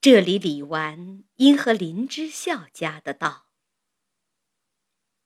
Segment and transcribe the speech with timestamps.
[0.00, 3.48] 这里李纨因和林之孝家的道：“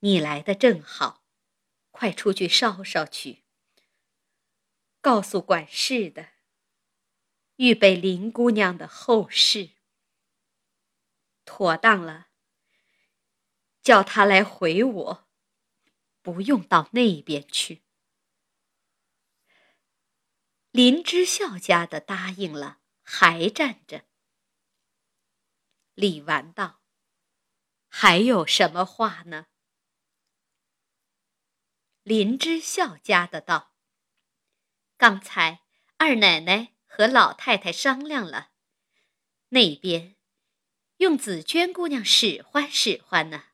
[0.01, 1.27] 你来的正好，
[1.91, 3.45] 快出去烧烧去。
[5.03, 6.31] 告诉管事的，
[7.57, 9.73] 预备林姑娘的后事。
[11.45, 12.29] 妥当了，
[13.83, 15.29] 叫他来回我，
[16.23, 17.83] 不用到那边去。”
[20.73, 24.07] 林之孝家的答应了，还站着。
[25.95, 26.83] 李纨道
[27.89, 29.47] ：“还有什么话呢？”
[32.03, 33.75] 林之孝家的道
[34.97, 35.63] ：“刚才
[35.99, 38.51] 二奶奶和老太太商量了，
[39.51, 40.17] 那边
[40.97, 43.47] 用紫娟姑娘使唤使唤呢。”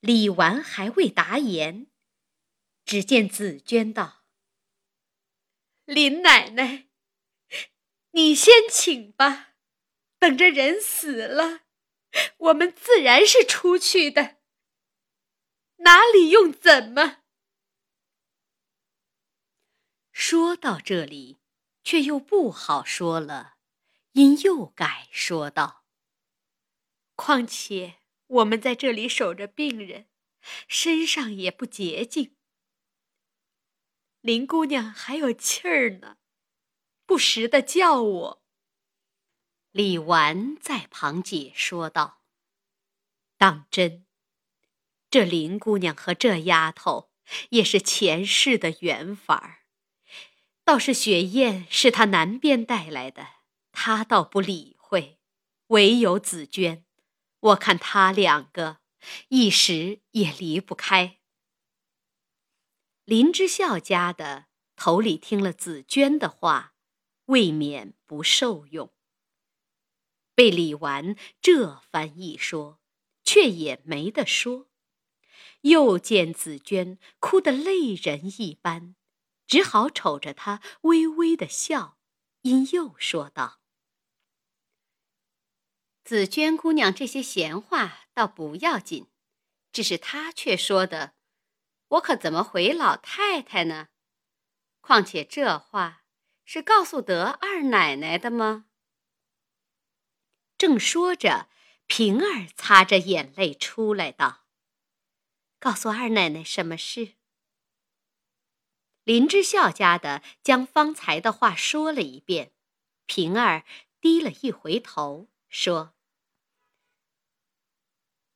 [0.00, 1.90] 李纨还未答言，
[2.84, 4.24] 只见紫娟道。
[5.84, 6.88] 林奶奶，
[8.10, 9.55] 你先请吧，
[10.26, 11.60] 等着人死了，
[12.38, 14.38] 我们自然是出去的。
[15.76, 17.18] 哪里用怎么？
[20.10, 21.38] 说到这里，
[21.84, 23.58] 却又不好说了，
[24.14, 25.84] 因又改说道
[27.14, 30.08] ：“况且我们在这里守着病人，
[30.66, 32.34] 身上也不洁净。”
[34.22, 36.16] 林姑娘还有气儿呢，
[37.04, 38.45] 不时的叫我。
[39.76, 42.22] 李纨在旁解说道
[43.36, 44.06] ：“当真，
[45.10, 47.10] 这林姑娘和这丫头
[47.50, 49.66] 也是前世的缘法儿。
[50.64, 53.26] 倒是雪雁是她南边带来的，
[53.70, 55.20] 她倒不理会。
[55.66, 56.86] 唯有紫娟，
[57.40, 58.78] 我看她两个
[59.28, 61.18] 一时也离不开。”
[63.04, 66.72] 林之孝家的头里听了紫娟的话，
[67.26, 68.95] 未免不受用。
[70.36, 72.78] 被李纨这番一说，
[73.24, 74.68] 却也没得说。
[75.62, 78.94] 又见紫娟哭得泪人一般，
[79.46, 81.98] 只好瞅着她微微的笑，
[82.42, 83.60] 因又说道
[86.04, 89.08] ：“紫娟姑娘这些闲话倒不要紧，
[89.72, 91.14] 只是她却说的。”
[91.88, 93.88] 我可怎么回老太太呢？
[94.80, 96.04] 况且这话
[96.44, 98.66] 是告诉得二奶奶的吗？
[100.58, 101.48] 正说着，
[101.86, 104.46] 平儿擦着眼泪出来道
[105.60, 107.14] ：“告诉二奶奶什么事？”
[109.04, 112.52] 林之孝家的将方才的话说了一遍，
[113.06, 113.64] 平儿
[114.00, 115.94] 低了一回头，说：“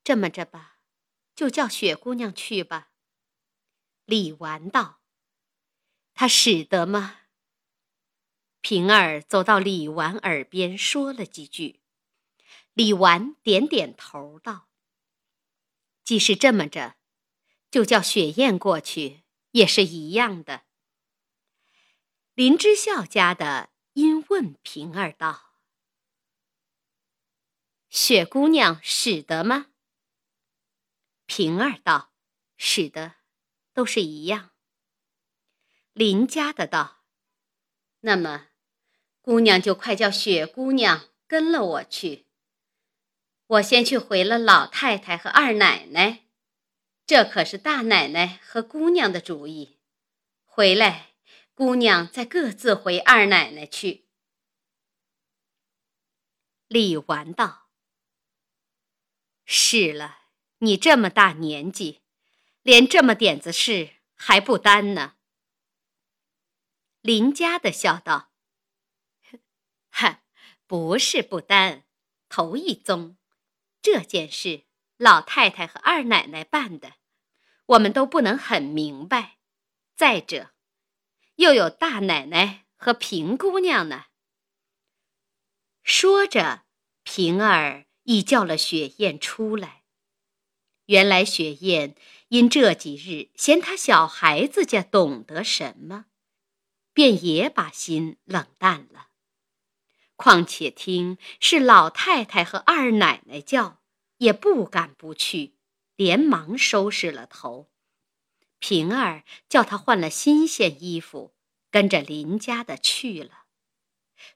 [0.05, 0.79] 这么着吧，
[1.35, 2.93] 就叫雪姑娘去吧。”
[4.05, 5.01] 李纨道
[6.15, 7.23] ：“他使得吗？”
[8.63, 11.80] 平儿走到李纨耳边说了几句，
[12.81, 14.67] 李纨点点头道
[16.03, 16.97] ：“既是这么着，
[17.71, 19.21] 就叫雪雁过去，
[19.51, 20.63] 也是一样的。”
[22.33, 25.59] 林之孝家的因问平儿道
[27.91, 29.67] ：“雪姑娘使得吗？”
[31.27, 32.15] 平儿道
[32.57, 33.17] ：“使得。”
[33.75, 34.53] 都是一样。
[35.93, 37.05] 林家的道
[38.01, 38.49] ：“那么，
[39.21, 42.30] 姑娘就快叫雪姑娘跟了我去。
[43.51, 46.25] 我先去回了老太太和二奶奶，
[47.05, 49.81] 这可是大奶奶和姑娘的主意。
[50.45, 51.15] 回来，
[51.53, 54.07] 姑娘再各自回二奶奶去。”
[56.69, 57.69] 李纨道
[59.45, 60.19] ：“是了，
[60.59, 62.03] 你这么大年纪。”
[62.63, 65.17] 连这么点子事还不担呢？
[67.01, 68.33] 林家的笑道
[69.89, 70.23] ：“哈，
[70.67, 71.85] 不是不担，
[72.29, 73.17] 头一宗，
[73.83, 74.65] 这件事
[74.97, 76.95] 老太太和二奶奶办的，
[77.67, 79.39] 我们都不能很明白。
[79.97, 80.51] 再者，
[81.37, 84.07] 又有大奶奶和平姑娘呢。”
[85.85, 86.65] 说着，
[87.03, 89.85] 平儿已叫了雪雁出来。
[90.87, 91.97] 原来雪雁。
[92.31, 96.07] 因这几日嫌他小孩子家懂得什么，
[96.93, 99.09] 便也把心冷淡了。
[100.23, 103.81] 况且听是老太太和二奶奶叫，
[104.19, 105.55] 也不敢不去，
[105.97, 107.71] 连忙收拾了头。
[108.59, 111.35] 平儿叫他换了新鲜衣服，
[111.71, 113.47] 跟着林家的去了。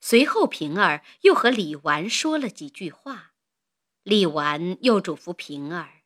[0.00, 3.32] 随后平儿又和李纨说了几句话，
[4.02, 6.04] 李纨又嘱咐平儿。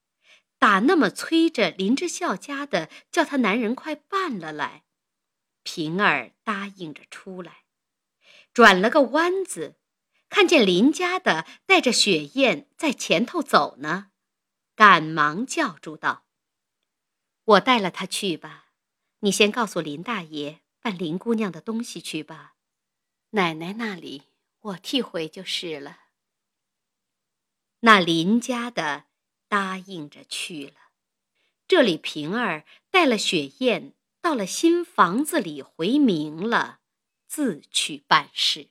[0.58, 4.82] 打那么催着林之孝家的，叫他男人快办了来。
[5.62, 7.58] 平儿答应着出来，
[8.52, 9.76] 转了个弯子，
[10.28, 14.10] 看见林家的带着雪雁在前头走呢，
[14.74, 16.24] 赶忙叫住道
[17.44, 18.66] ：“我带了他去吧，
[19.20, 22.54] 你先告诉林大爷办林姑娘的东西去吧，
[23.30, 24.24] 奶奶那里
[24.60, 26.00] 我替回就是了。”
[27.80, 29.04] 那林家的
[29.46, 30.74] 答应着去了。
[31.68, 36.80] 这里平儿带了雪雁到了新房子里回明了，
[37.28, 38.70] 自去办事。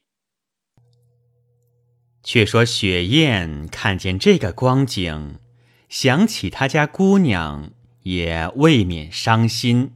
[2.24, 5.40] 却说雪雁看见这个光景，
[5.88, 7.72] 想起他家姑娘，
[8.02, 9.94] 也未免伤心。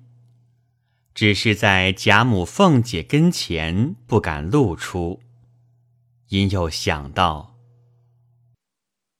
[1.13, 5.19] 只是在贾母、凤姐跟前不敢露出，
[6.29, 7.57] 因又想到。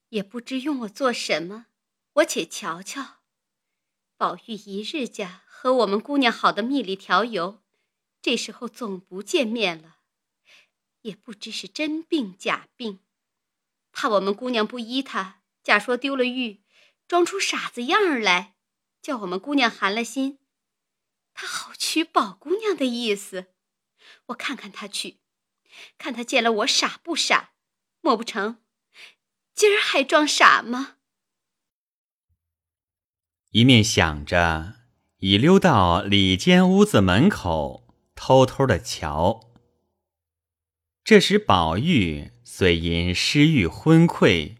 [0.10, 1.66] 也不知用我做什么，
[2.14, 3.18] 我且瞧瞧。
[4.18, 7.61] 宝玉一日家和我们姑娘好的蜜里调油，
[8.22, 9.98] 这时候总不见面了，
[11.02, 13.00] 也不知是真病假病，
[13.92, 16.64] 怕我们姑娘不依他，假说丢了玉，
[17.08, 18.56] 装出傻子样儿来，
[19.02, 20.40] 叫我们姑娘寒了心，
[21.34, 23.54] 他好娶宝姑娘的意思。
[24.28, 25.20] 我看看他去，
[25.98, 27.54] 看他见了我傻不傻，
[28.02, 28.62] 莫不成？
[29.56, 30.98] 今儿还装傻吗？
[33.50, 34.76] 一面想着，
[35.18, 37.81] 已溜到里间屋子门口，
[38.24, 39.50] 偷偷的瞧。
[41.04, 44.58] 这时宝玉虽因失欲昏聩，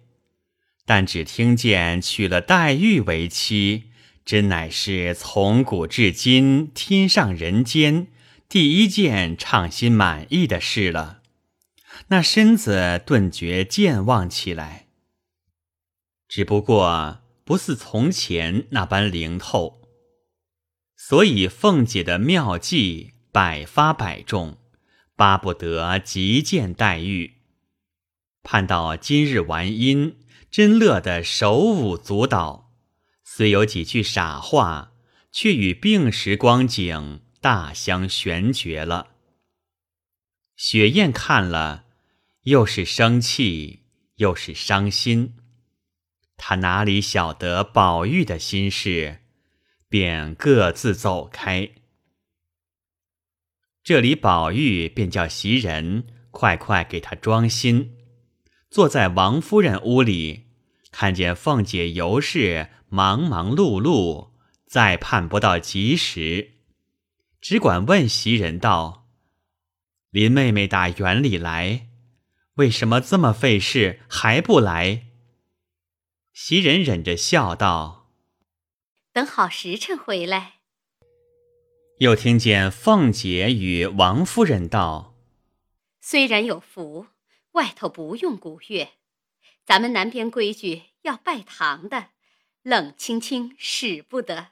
[0.84, 3.92] 但只听见娶了黛玉为妻，
[4.26, 8.08] 真乃是从古至今天上人间
[8.50, 11.22] 第一件畅心满意的事了。
[12.08, 14.88] 那身子顿觉健忘起来，
[16.28, 19.84] 只不过不似从前那般灵透，
[20.96, 24.58] 所以凤姐的妙计百发百中，
[25.16, 27.36] 巴不得急见黛玉。
[28.44, 30.16] 盼到今日完姻，
[30.50, 32.72] 真乐得手舞足蹈，
[33.24, 34.92] 虽有几句傻话，
[35.32, 39.10] 却与病时光景大相悬绝了。
[40.56, 41.86] 雪雁看了。
[42.46, 43.84] 又是生气，
[44.16, 45.36] 又是伤心，
[46.38, 49.20] 他哪里晓得宝玉的心事，
[49.88, 51.70] 便各自走开。
[53.84, 57.98] 这里宝玉便叫袭人快快给他装新，
[58.70, 60.52] 坐在王夫人屋里，
[60.92, 64.34] 看见凤姐尤氏忙忙碌碌，
[64.68, 66.52] 再盼不到及时，
[67.42, 69.10] 只管问袭人道
[70.12, 71.88] ：“林妹妹打园里来。”
[72.56, 75.08] 为什么这么费事还不来？
[76.34, 78.12] 袭人忍着笑道
[79.12, 80.58] ：“等好时辰回来。”
[82.02, 85.14] 又听见凤姐与王夫人道
[86.02, 87.06] ：“虽然有福，
[87.52, 88.94] 外头不用鼓乐，
[89.64, 92.08] 咱们南边规矩要拜堂的，
[92.64, 94.48] 冷清清使不得。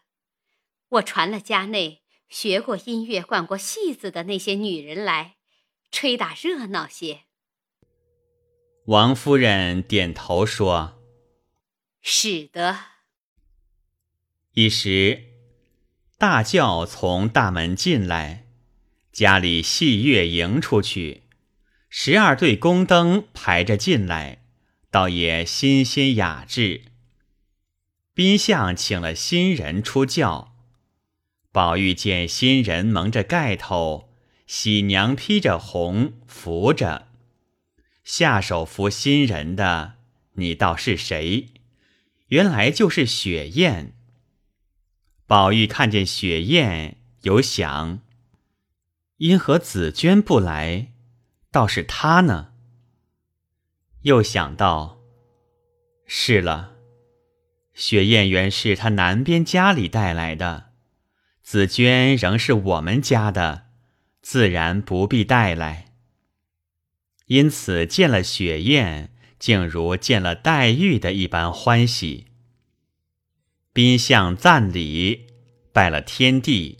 [0.89, 5.37] 我传了家内学过音乐、管过戏子的那些女人来，
[5.89, 7.21] 吹打热闹些。”
[8.85, 11.01] 王夫人点头说
[11.99, 12.77] ：“使得。”
[14.53, 15.28] 一时，
[16.19, 18.43] 大轿从大门进来，
[19.13, 21.23] 家里戏乐迎出去，
[21.89, 24.43] 十二对宫灯排着进来，
[24.91, 26.81] 倒也新鲜雅致。
[28.13, 30.55] 宾相请了新人出轿，
[31.53, 34.09] 宝玉见新人蒙着盖头，
[34.45, 37.07] 喜娘披着红扶着。
[38.03, 39.93] 下手扶新人的，
[40.33, 41.47] 你道是谁？
[42.27, 43.93] 原来就是雪雁。
[45.29, 47.99] 宝玉看见雪雁，有想：
[49.17, 50.87] 因何紫鹃不来？
[51.51, 52.53] 倒是他呢？
[54.01, 54.97] 又想到：
[56.07, 56.71] 是了，
[57.75, 60.71] 雪雁原是他南边家里带来的，
[61.43, 63.67] 紫鹃仍是我们家的，
[64.23, 65.93] 自然不必带来。
[67.27, 72.28] 因此见了雪雁，竟如见了黛玉的一般欢喜。
[73.81, 75.27] 宾相赞礼，
[75.71, 76.79] 拜了天地，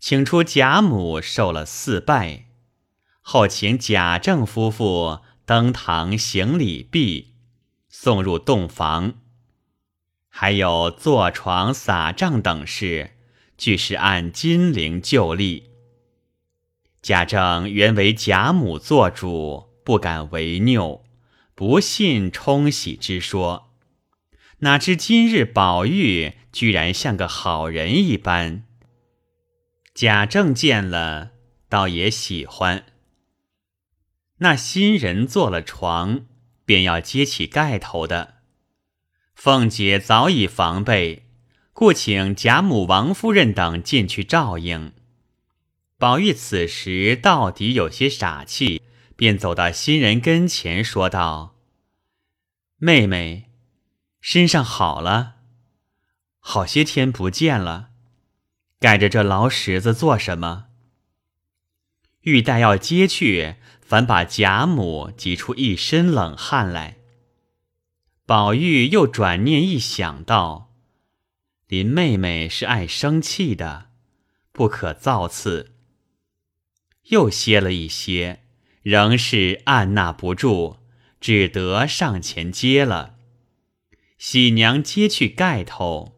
[0.00, 2.46] 请出贾母受了四拜，
[3.20, 7.34] 后请贾政夫妇登堂行礼毕，
[7.88, 9.14] 送入洞房。
[10.28, 13.12] 还有坐床撒帐等事，
[13.56, 15.70] 俱是按金陵旧例。
[17.00, 19.68] 贾政原为贾母做主。
[19.84, 21.04] 不敢违拗，
[21.54, 23.63] 不信冲喜之说，
[24.58, 28.64] 哪知今日宝玉居然像个好人一般。
[29.94, 31.32] 贾政见了，
[31.68, 32.86] 倒也喜欢。
[34.38, 36.26] 那新人坐了床，
[36.64, 38.34] 便要揭起盖头的。
[39.34, 41.26] 凤姐早已防备，
[41.72, 44.92] 故请贾母、王夫人等进去照应。
[45.98, 48.82] 宝玉此时到底有些傻气，
[49.16, 51.56] 便走到新人跟前，说道
[52.78, 53.50] ：“妹妹，
[54.26, 55.34] 身上好了，
[56.38, 57.90] 好些天不见了，
[58.80, 60.68] 盖着这老石子做什么？”
[62.24, 66.96] 玉带要接去，反把贾母急出一身冷汗来。
[68.24, 70.72] 宝玉又转念一想到，
[71.66, 73.90] 林妹妹是爱生气的，
[74.52, 75.74] 不可造次。
[77.10, 78.42] 又歇了一歇，
[78.80, 80.78] 仍是按捺不住，
[81.20, 83.13] 只得上前接了。
[84.26, 86.16] 喜娘揭去盖头，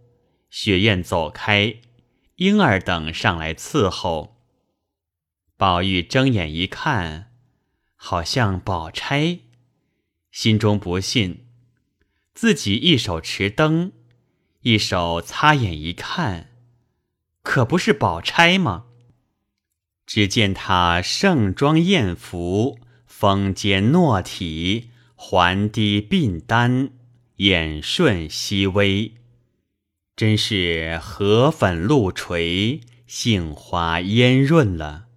[0.49, 1.79] 雪雁走开，
[2.37, 4.41] 莺儿等上来伺候。
[5.57, 7.33] 宝玉睁眼一看，
[7.97, 9.41] 好像宝钗，
[10.31, 11.47] 心中不信，
[12.33, 13.91] 自己一手持灯，
[14.61, 16.53] 一手擦眼一看，
[17.43, 18.85] 可不是宝钗吗？
[20.07, 26.91] 只见她盛装艳服，风肩诺体，环低鬓丹，
[27.37, 29.13] 眼顺熹微，
[30.17, 35.09] 真是河粉露垂，杏花烟润了。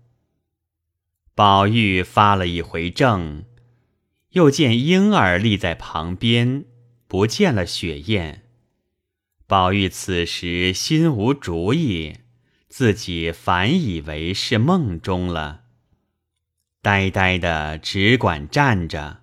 [1.33, 3.45] 宝玉发了一回怔，
[4.31, 6.65] 又见莺儿立在旁边，
[7.07, 8.43] 不见了雪雁。
[9.47, 12.17] 宝玉此时心无主意，
[12.67, 15.61] 自己反以为是梦中了，
[16.81, 19.18] 呆呆的只管站着。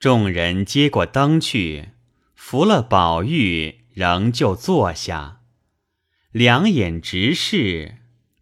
[0.00, 1.90] 众人接过灯去，
[2.34, 5.42] 扶了宝玉，仍旧坐下，
[6.32, 7.96] 两眼直视，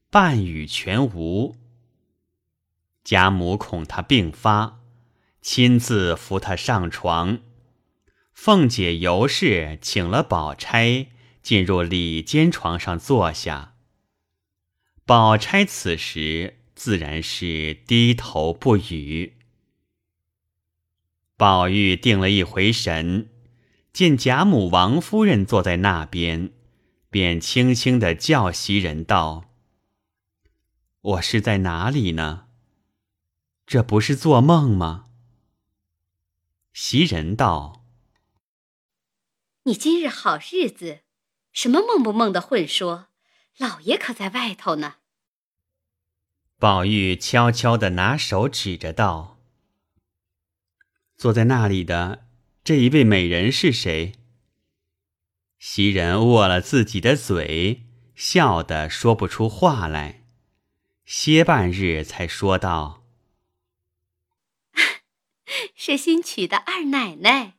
[0.09, 1.57] 半语全无。
[3.03, 4.79] 贾母恐他病发，
[5.43, 7.41] 亲自扶他上床。
[8.33, 11.09] 凤姐尤氏请了宝钗
[11.43, 13.75] 进入里间床上坐下。
[15.05, 19.38] 宝钗此时自然是低头不语。
[21.39, 23.31] 宝玉定了一回神，
[23.93, 26.51] 见贾母、王夫人坐在那边，
[27.11, 29.45] 便轻轻的叫袭人道
[31.01, 32.47] ：“我是在哪里呢？”
[33.65, 35.05] 这不是做梦吗？
[36.73, 37.85] 袭人道
[39.63, 41.03] ：“你今日好日子，
[41.53, 43.07] 什么梦不梦的混说？
[43.59, 44.97] 老爷可在外头呢？”
[46.59, 49.38] 宝玉悄悄的拿手指着道
[51.19, 52.27] ：“坐在那里的
[52.65, 54.13] 这一位美人是谁？”
[55.61, 57.83] 袭人握了自己的嘴，
[58.15, 60.23] 笑得说不出话来，
[61.05, 63.05] 歇半日才说道。
[65.75, 67.55] 是新娶的二奶奶。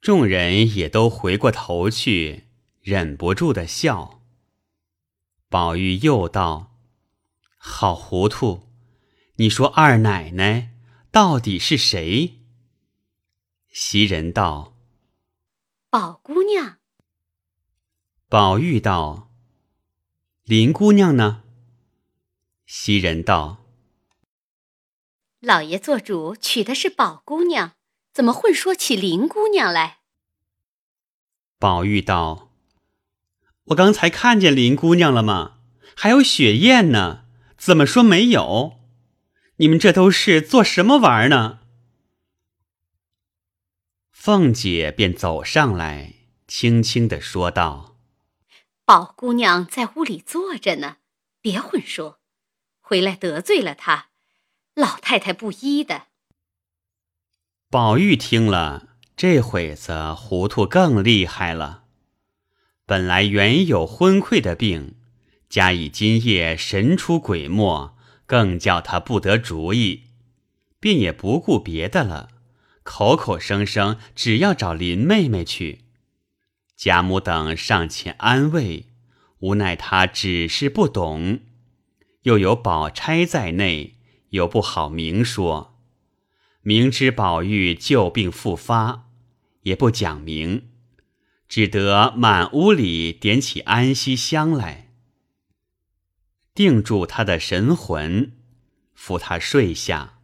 [0.00, 2.44] 众人也都回过头去，
[2.80, 4.20] 忍不住的笑。
[5.48, 6.76] 宝玉又道
[7.56, 8.68] ：“好糊涂！
[9.36, 10.75] 你说二奶奶
[11.16, 12.42] 到底是谁？”
[13.72, 14.74] 袭人道
[15.88, 16.76] ：“宝姑娘。”
[18.28, 19.30] 宝玉道
[20.44, 21.42] ：“林姑娘呢？”
[22.68, 23.64] 袭人道。
[25.40, 27.76] 老爷做主娶的是宝姑娘，
[28.12, 30.00] 怎么混说起林姑娘来？
[31.58, 32.50] 宝玉道
[33.68, 35.60] ：“我刚才看见林姑娘了吗？
[35.96, 37.24] 还有雪雁呢，
[37.56, 38.75] 怎么说没有？
[39.56, 41.60] 你们这都是做什么玩呢？”
[44.10, 46.14] 凤姐便走上来，
[46.46, 47.96] 轻轻的说道
[48.84, 50.96] ：“宝姑娘在屋里坐着呢，
[51.40, 52.18] 别混说，
[52.80, 54.08] 回来得罪了她。”
[54.76, 56.08] 老太太不依的。
[57.70, 61.84] 宝玉听了，这会子糊涂更厉害了。
[62.84, 64.96] 本来原有昏聩的病，
[65.48, 67.95] 加以今夜神出鬼没，
[68.26, 70.02] 更叫他不得主意，
[70.78, 72.28] 便也不顾别的了，
[72.82, 75.80] 口口声声只要找林妹妹去。
[76.76, 78.86] 贾母等上前安慰，
[79.38, 81.40] 无奈他只是不懂，
[82.22, 83.94] 又有宝钗在内。
[84.30, 85.78] 又不好明说，
[86.60, 89.08] 明知宝玉旧病复发，
[89.62, 90.68] 也不讲明，
[91.48, 94.85] 只得满屋里点起安息香来，
[96.56, 98.32] 定住他的神魂，
[98.94, 100.14] 扶他睡下。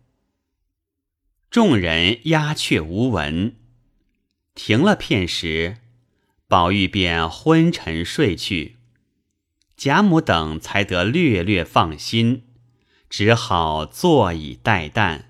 [1.50, 3.54] 众人鸦雀无闻，
[4.54, 5.76] 停了片时，
[6.48, 8.78] 宝玉便昏沉睡去，
[9.76, 12.44] 贾母等才得略略放心。
[13.10, 15.24] 只好坐以待旦，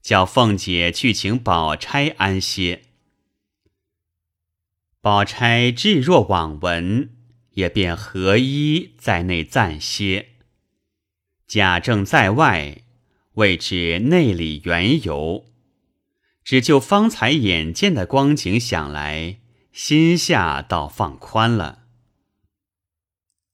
[0.00, 2.84] 叫凤姐去请宝钗安歇。
[5.02, 7.15] 宝钗置若罔闻，
[7.56, 10.28] 也便合衣在内暂歇。
[11.46, 12.82] 贾政在外，
[13.34, 15.46] 未知内里缘由，
[16.44, 19.38] 只就方才眼见的光景想来，
[19.72, 21.84] 心下倒放宽了。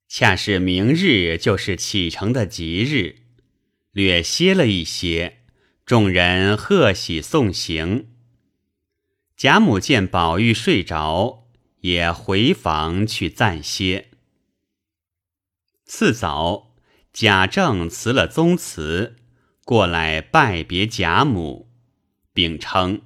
[0.09, 3.17] 恰是明日就是启程的吉日。
[3.93, 5.39] 略歇了一些，
[5.85, 8.09] 众人贺喜送行。
[9.37, 11.42] 贾母见宝玉睡着，
[11.83, 14.09] 也回房去暂歇。
[15.85, 16.75] 次早，
[17.13, 19.17] 贾政辞了宗祠，
[19.65, 21.71] 过来拜别贾母，
[22.33, 23.03] 并称：“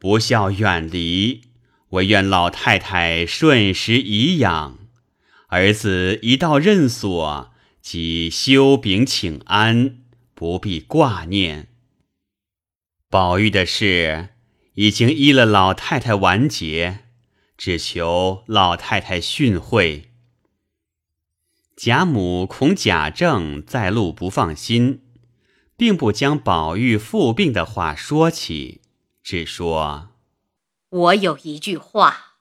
[0.00, 1.42] 不孝远离，
[1.90, 4.78] 唯愿老太太顺时颐养，
[5.48, 7.52] 儿子一到任所。”
[7.86, 9.98] 即修禀请安，
[10.34, 11.68] 不必挂念。
[13.08, 14.30] 宝玉的事
[14.74, 17.05] 已经依了老太太完结，
[17.56, 20.04] 只求老太太训诲。
[21.76, 25.02] 贾母恐贾政在路不放心，
[25.76, 28.80] 并不将宝玉复病的话说起，
[29.22, 30.10] 只说
[30.88, 32.38] ：“我有一句话，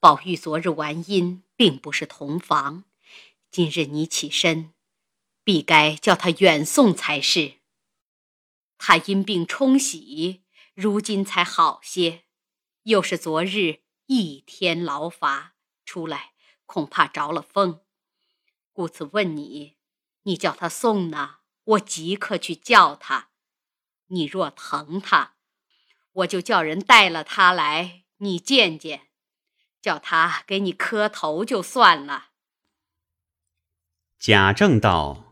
[0.00, 2.84] 宝玉昨日完阴，并不是同房，
[3.50, 4.70] 今日你起身。”
[5.44, 7.56] 必该叫他远送才是。
[8.78, 10.42] 他因病冲喜，
[10.72, 12.22] 如今才好些，
[12.84, 16.32] 又是昨日一天劳乏，出来
[16.66, 17.80] 恐怕着了风，
[18.72, 19.76] 故此问你，
[20.24, 23.28] 你叫他送呢，我即刻去叫他。
[24.08, 25.34] 你若疼他，
[26.12, 29.08] 我就叫人带了他来，你见见，
[29.80, 32.30] 叫他给你磕头就算了。
[34.18, 35.22] 贾政道。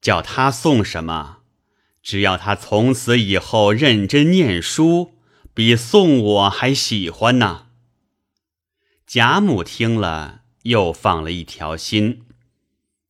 [0.00, 1.38] 叫他送什么？
[2.02, 5.14] 只要他从此以后认真念书，
[5.54, 7.63] 比送我还喜欢呢。
[9.06, 12.22] 贾母听了，又放了一条心，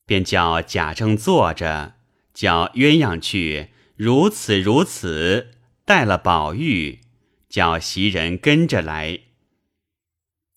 [0.04, 1.94] 便叫贾政坐着，
[2.34, 5.52] 叫鸳鸯去如此如此，
[5.84, 7.00] 带了宝玉，
[7.48, 9.20] 叫袭人跟着来。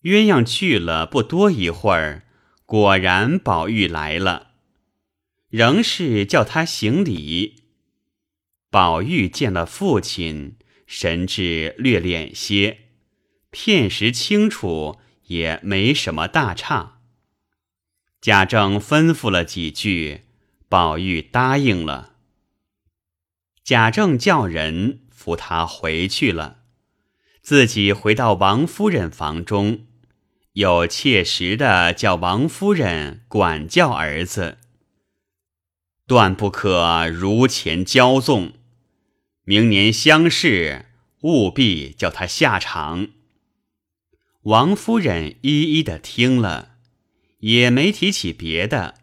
[0.02, 2.24] 鸳鸯去了不多一会儿，
[2.66, 4.48] 果然宝玉来了。
[5.50, 7.62] 仍是叫他行礼。
[8.70, 12.78] 宝玉见了父亲，神志略敛些，
[13.50, 16.98] 片时清楚，也没什么大差。
[18.20, 20.24] 贾政吩咐了几句，
[20.68, 22.16] 宝玉答应了。
[23.64, 26.58] 贾政叫人扶他回去了，
[27.40, 29.86] 自己回到王夫人房中，
[30.54, 34.58] 又切实的叫王夫人管教儿子。
[36.06, 38.54] 断不可如前骄纵，
[39.44, 40.86] 明年乡试
[41.20, 43.08] 务必叫他下场。
[44.48, 46.76] 王夫人一一的听了，
[47.40, 48.94] 也没提起别的，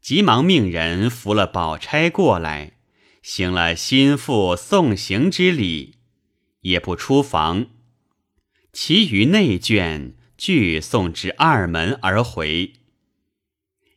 [0.00, 2.72] 急忙命人扶了宝钗过来，
[3.20, 5.96] 行了心腹送行之礼，
[6.62, 7.66] 也不出房，
[8.72, 12.72] 其余内眷俱送至二门而回。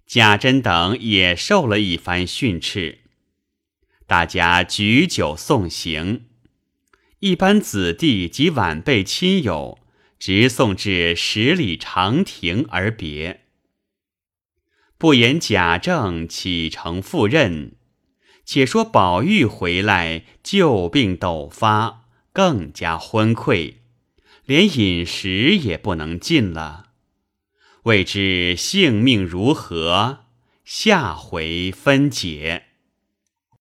[0.06, 2.99] 贾珍等也受了一番训斥，
[4.06, 6.25] 大家举酒送行。
[7.19, 9.80] 一般子弟及晚辈亲友，
[10.21, 13.41] 直送至十里长亭而别。
[14.99, 17.71] 不言贾政启程赴任，
[18.45, 23.77] 且说宝玉回来旧病陡发，更加昏聩，
[24.45, 26.91] 连饮食也不能进了。
[27.86, 30.25] 未知性命如何，
[30.63, 32.67] 下回分解。